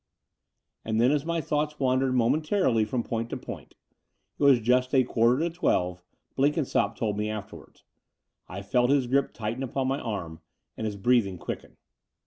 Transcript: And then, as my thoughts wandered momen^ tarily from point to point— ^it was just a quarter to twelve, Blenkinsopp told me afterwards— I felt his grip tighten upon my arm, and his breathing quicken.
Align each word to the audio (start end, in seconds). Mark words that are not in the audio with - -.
And 0.83 0.99
then, 0.99 1.11
as 1.11 1.25
my 1.27 1.41
thoughts 1.41 1.79
wandered 1.79 2.13
momen^ 2.15 2.43
tarily 2.43 2.87
from 2.87 3.03
point 3.03 3.29
to 3.29 3.37
point— 3.37 3.75
^it 4.39 4.43
was 4.43 4.59
just 4.59 4.95
a 4.95 5.03
quarter 5.03 5.37
to 5.47 5.51
twelve, 5.51 6.01
Blenkinsopp 6.35 6.95
told 6.95 7.19
me 7.19 7.29
afterwards— 7.29 7.83
I 8.49 8.63
felt 8.63 8.89
his 8.89 9.05
grip 9.05 9.31
tighten 9.31 9.61
upon 9.61 9.87
my 9.87 9.99
arm, 9.99 10.41
and 10.75 10.85
his 10.87 10.95
breathing 10.97 11.37
quicken. 11.37 11.77